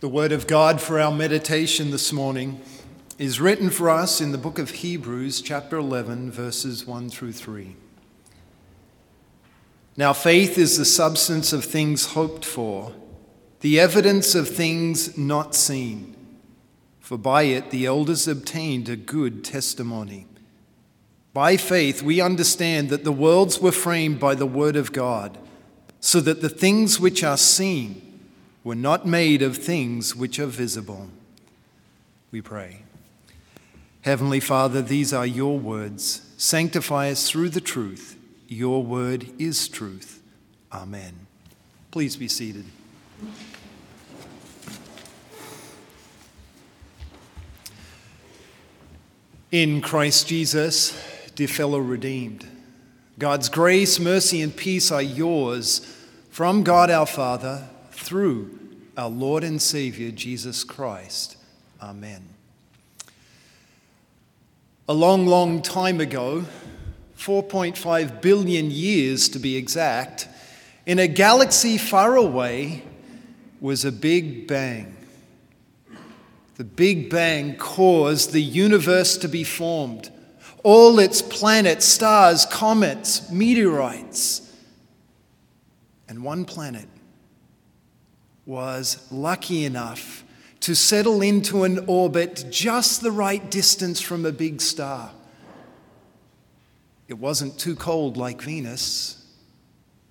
[0.00, 2.62] The word of God for our meditation this morning
[3.18, 7.76] is written for us in the book of Hebrews, chapter 11, verses 1 through 3.
[9.98, 12.94] Now, faith is the substance of things hoped for,
[13.60, 16.16] the evidence of things not seen.
[17.00, 20.26] For by it the elders obtained a good testimony.
[21.34, 25.36] By faith, we understand that the worlds were framed by the word of God,
[26.00, 28.09] so that the things which are seen,
[28.62, 31.08] were not made of things which are visible.
[32.30, 32.82] We pray.
[34.02, 36.22] Heavenly Father, these are your words.
[36.36, 38.16] Sanctify us through the truth.
[38.48, 40.22] Your word is truth.
[40.72, 41.26] Amen.
[41.90, 42.64] Please be seated.
[49.50, 50.96] In Christ Jesus,
[51.34, 52.46] dear fellow redeemed,
[53.18, 55.80] God's grace, mercy, and peace are yours
[56.30, 57.68] from God our Father
[58.00, 58.58] through
[58.96, 61.36] our Lord and Savior, Jesus Christ.
[61.80, 62.22] Amen.
[64.88, 66.44] A long, long time ago,
[67.16, 70.28] 4.5 billion years to be exact,
[70.86, 72.82] in a galaxy far away
[73.60, 74.96] was a big bang.
[76.56, 80.10] The Big Bang caused the universe to be formed.
[80.62, 84.54] All its planets, stars, comets, meteorites,
[86.06, 86.86] and one planet
[88.50, 90.24] was lucky enough
[90.58, 95.12] to settle into an orbit just the right distance from a big star.
[97.06, 99.24] It wasn't too cold like Venus.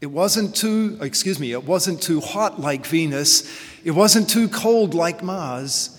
[0.00, 3.48] It wasn't too, excuse me, it wasn't too hot like Venus.
[3.84, 5.96] It wasn't too cold like Mars.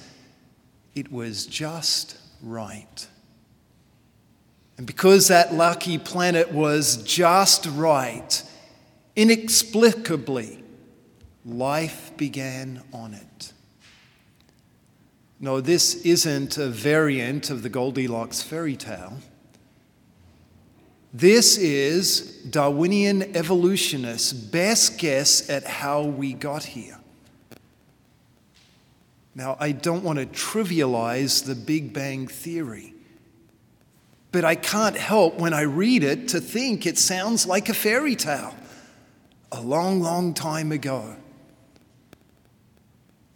[0.93, 3.07] It was just right.
[4.77, 8.43] And because that lucky planet was just right,
[9.15, 10.64] inexplicably,
[11.45, 13.53] life began on it.
[15.39, 19.17] No, this isn't a variant of the Goldilocks fairy tale.
[21.13, 26.97] This is Darwinian evolutionists' best guess at how we got here.
[29.33, 32.93] Now, I don't want to trivialize the Big Bang Theory,
[34.31, 38.15] but I can't help when I read it to think it sounds like a fairy
[38.15, 38.55] tale
[39.51, 41.15] a long, long time ago.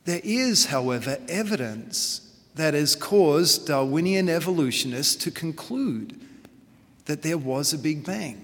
[0.10, 2.22] There is, however, evidence
[2.56, 6.20] that has caused Darwinian evolutionists to conclude
[7.06, 8.44] that there was a Big Bang.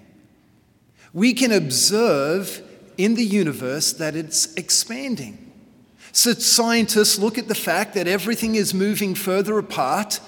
[1.12, 2.62] We can observe
[3.00, 5.52] in the universe that it's expanding.
[6.12, 10.20] So scientists look at the fact that everything is moving further apart,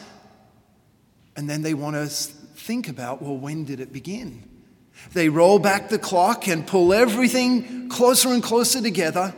[1.35, 4.41] and then they want to think about well, when did it begin?
[5.13, 9.35] They roll back the clock and pull everything closer and closer together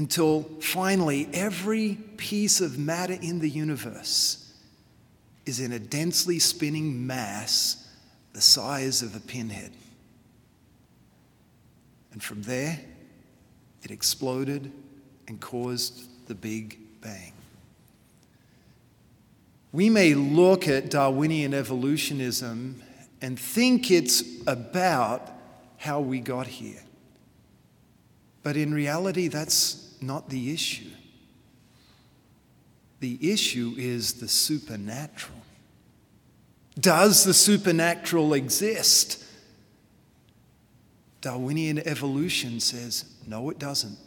[0.00, 4.50] until finally every piece of matter in the universe
[5.44, 7.86] is in a densely spinning mass
[8.32, 9.70] the size of a pinhead.
[12.12, 12.80] And from there,
[13.82, 14.72] it exploded
[15.28, 17.34] and caused the Big Bang.
[19.70, 22.82] We may look at Darwinian evolutionism
[23.20, 25.30] and think it's about
[25.76, 26.80] how we got here.
[28.42, 30.90] But in reality, that's not the issue.
[33.00, 35.38] The issue is the supernatural.
[36.78, 39.24] Does the supernatural exist?
[41.20, 43.98] Darwinian evolution says no, it doesn't.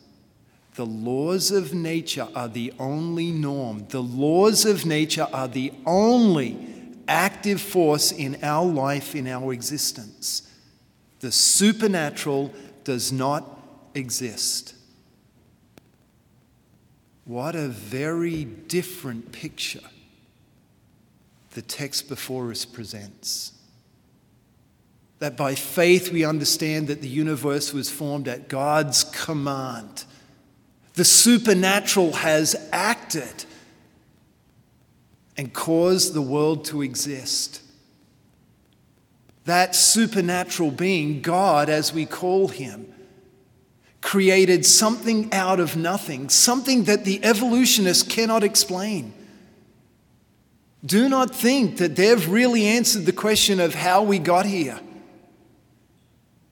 [0.75, 3.85] The laws of nature are the only norm.
[3.89, 6.57] The laws of nature are the only
[7.07, 10.49] active force in our life, in our existence.
[11.19, 12.51] The supernatural
[12.83, 13.59] does not
[13.93, 14.73] exist.
[17.25, 19.79] What a very different picture
[21.53, 23.53] the text before us presents.
[25.19, 30.03] That by faith we understand that the universe was formed at God's command.
[30.95, 33.45] The supernatural has acted
[35.37, 37.61] and caused the world to exist.
[39.45, 42.93] That supernatural being, God as we call him,
[44.13, 49.11] created something out of nothing, something that the evolutionists cannot explain.
[50.85, 54.79] Do not think that they've really answered the question of how we got here.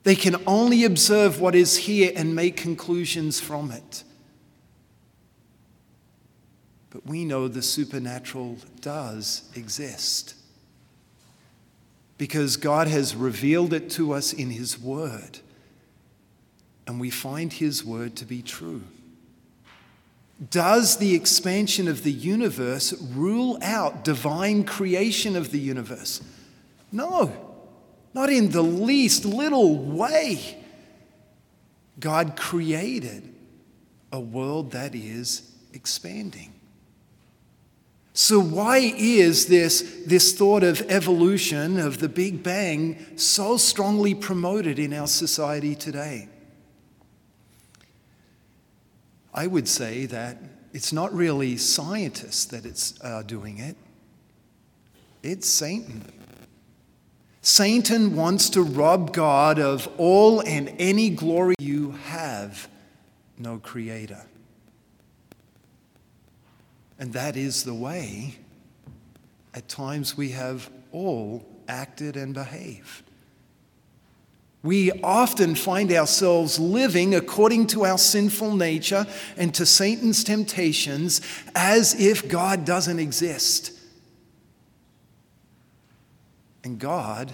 [0.02, 4.02] They can only observe what is here and make conclusions from it.
[6.90, 10.34] But we know the supernatural does exist
[12.18, 15.38] because God has revealed it to us in His Word
[16.92, 18.82] and we find his word to be true.
[20.50, 26.20] Does the expansion of the universe rule out divine creation of the universe?
[26.92, 27.32] No,
[28.12, 30.62] not in the least little way.
[31.98, 33.34] God created
[34.12, 36.52] a world that is expanding.
[38.12, 44.78] So, why is this, this thought of evolution, of the Big Bang, so strongly promoted
[44.78, 46.28] in our society today?
[49.34, 50.38] I would say that
[50.72, 53.76] it's not really scientists that it's uh, doing it,
[55.22, 56.04] it's Satan.
[57.44, 62.68] Satan wants to rob God of all and any glory you have,
[63.36, 64.24] no creator.
[67.00, 68.36] And that is the way
[69.54, 73.02] at times we have all acted and behaved.
[74.62, 79.06] We often find ourselves living according to our sinful nature
[79.36, 81.20] and to Satan's temptations
[81.54, 83.72] as if God doesn't exist.
[86.62, 87.32] And God,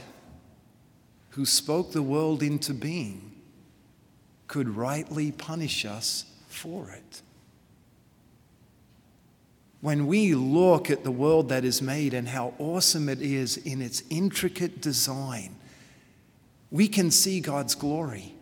[1.31, 3.33] who spoke the world into being,
[4.47, 7.21] could rightly punish us for it.
[9.83, 13.83] When we look at the world that is made and how awesome it is in
[13.83, 15.58] its intricate design,
[16.71, 18.35] we can see God's glory.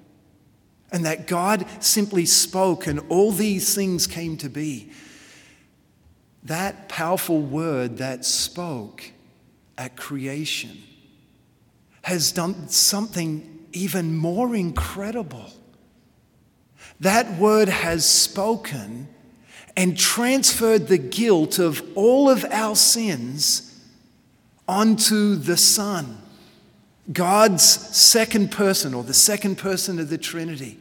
[0.93, 4.91] And that God simply spoke and all these things came to be.
[6.45, 9.11] That powerful word that spoke
[9.77, 10.83] at creation
[12.03, 15.51] has done something even more incredible.
[17.01, 19.09] That word has spoken
[19.77, 23.77] and transferred the guilt of all of our sins
[24.69, 26.17] onto the Son
[27.13, 30.79] God's second person or the second person of the Trinity.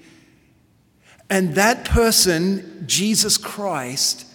[1.29, 4.25] And that person, Jesus Christ,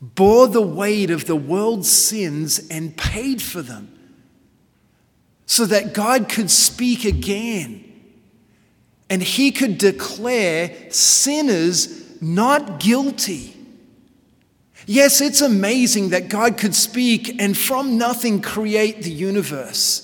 [0.00, 3.90] bore the weight of the world's sins and paid for them
[5.46, 7.84] so that God could speak again
[9.08, 13.56] and he could declare sinners not guilty.
[14.86, 20.03] Yes, it's amazing that God could speak and from nothing create the universe.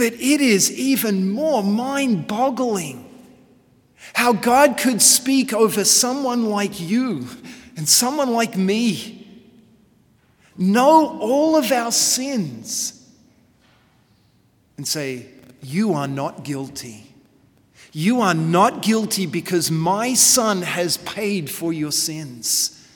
[0.00, 3.04] But it is even more mind boggling
[4.14, 7.26] how God could speak over someone like you
[7.76, 9.44] and someone like me,
[10.56, 13.12] know all of our sins,
[14.78, 15.26] and say,
[15.60, 17.14] You are not guilty.
[17.92, 22.88] You are not guilty because my son has paid for your sins.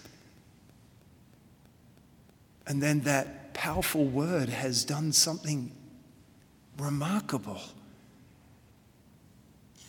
[2.67, 5.71] And then that powerful word has done something
[6.79, 7.61] remarkable.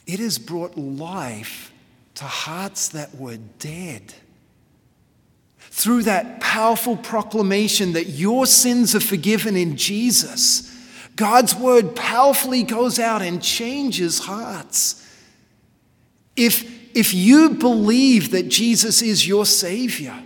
[0.06, 1.72] It has brought life
[2.16, 4.14] to hearts that were dead.
[5.58, 10.72] Through that powerful proclamation that your sins are forgiven in Jesus,
[11.16, 15.02] God's word powerfully goes out and changes hearts.
[16.36, 20.24] If, if you believe that Jesus is your Savior,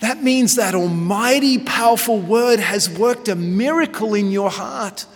[0.00, 5.06] that means that almighty, powerful word has worked a miracle in your heart.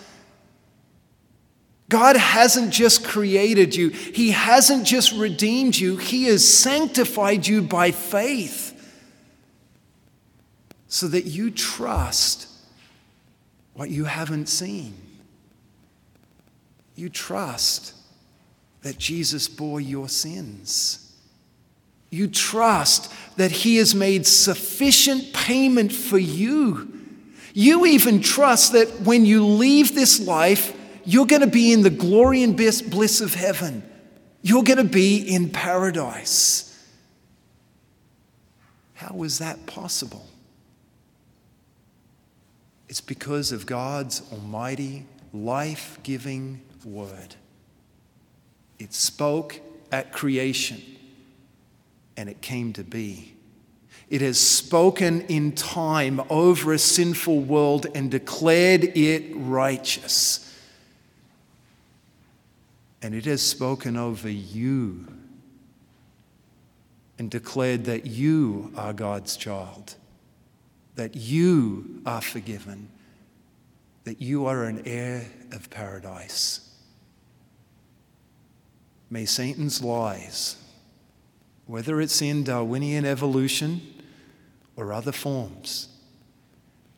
[1.89, 7.91] God hasn't just created you, He hasn't just redeemed you, He has sanctified you by
[7.91, 8.71] faith
[10.87, 12.47] so that you trust
[13.73, 14.95] what you haven't seen.
[16.95, 17.95] You trust
[18.83, 21.04] that Jesus bore your sins.
[22.15, 26.93] You trust that He has made sufficient payment for you.
[27.53, 31.91] You even trust that when you leave this life, you're going to be in the
[31.91, 33.83] glory and bliss of heaven.
[34.43, 36.71] You're going to be in paradise.
[38.95, 40.27] How is that possible?
[42.89, 47.35] It's because of God's almighty, life giving word.
[48.79, 49.59] It spoke
[49.91, 50.94] at creation
[52.17, 53.35] and it came to be.
[54.11, 60.41] It has spoken in time over a sinful world and declared it righteous.
[63.03, 65.07] And it has spoken over you
[67.19, 69.95] and declared that you are God's child,
[70.97, 72.89] that you are forgiven,
[74.05, 76.61] that you are an heir of paradise.
[79.11, 80.57] May Satan's lies
[81.67, 83.81] whether it's in Darwinian evolution
[84.77, 85.89] or other forms,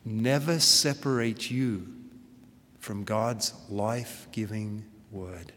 [0.05, 1.87] never separate you
[2.79, 5.53] from God's life giving word.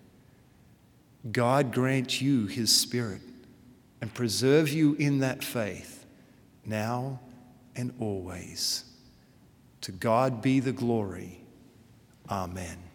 [1.32, 3.22] God grant you his spirit
[4.02, 6.06] and preserve you in that faith
[6.66, 7.20] now
[7.76, 8.86] and always.
[9.82, 11.42] To God be the glory.
[12.30, 12.89] Amen.